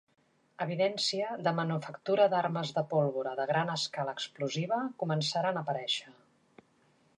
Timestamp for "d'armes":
2.31-2.71